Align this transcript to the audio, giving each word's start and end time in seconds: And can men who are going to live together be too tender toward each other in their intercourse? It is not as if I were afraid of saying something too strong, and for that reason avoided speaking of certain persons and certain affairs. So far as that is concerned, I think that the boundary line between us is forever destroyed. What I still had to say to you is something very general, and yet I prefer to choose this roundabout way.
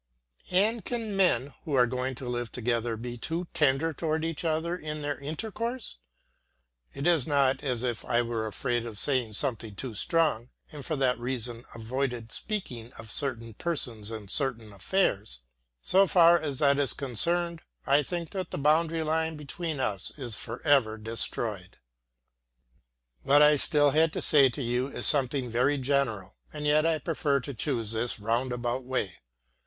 And 0.49 0.83
can 0.83 1.15
men 1.15 1.53
who 1.63 1.73
are 1.75 1.85
going 1.85 2.15
to 2.15 2.27
live 2.27 2.51
together 2.51 2.97
be 2.97 3.19
too 3.19 3.47
tender 3.53 3.93
toward 3.93 4.25
each 4.25 4.43
other 4.43 4.75
in 4.75 5.03
their 5.03 5.19
intercourse? 5.19 5.99
It 6.95 7.05
is 7.05 7.27
not 7.27 7.63
as 7.63 7.83
if 7.83 8.03
I 8.05 8.23
were 8.23 8.47
afraid 8.47 8.83
of 8.87 8.97
saying 8.97 9.33
something 9.33 9.75
too 9.75 9.93
strong, 9.93 10.49
and 10.71 10.83
for 10.83 10.95
that 10.95 11.19
reason 11.19 11.65
avoided 11.75 12.31
speaking 12.31 12.91
of 12.93 13.11
certain 13.11 13.53
persons 13.53 14.09
and 14.09 14.31
certain 14.31 14.73
affairs. 14.73 15.41
So 15.83 16.07
far 16.07 16.39
as 16.39 16.57
that 16.57 16.79
is 16.79 16.93
concerned, 16.93 17.61
I 17.85 18.01
think 18.01 18.31
that 18.31 18.49
the 18.49 18.57
boundary 18.57 19.03
line 19.03 19.37
between 19.37 19.79
us 19.79 20.11
is 20.17 20.35
forever 20.35 20.97
destroyed. 20.97 21.77
What 23.21 23.43
I 23.43 23.55
still 23.55 23.91
had 23.91 24.13
to 24.13 24.21
say 24.23 24.49
to 24.49 24.63
you 24.63 24.87
is 24.87 25.05
something 25.05 25.47
very 25.47 25.77
general, 25.77 26.37
and 26.51 26.65
yet 26.65 26.87
I 26.87 26.97
prefer 26.97 27.39
to 27.41 27.53
choose 27.53 27.91
this 27.91 28.19
roundabout 28.19 28.83
way. 28.83 29.17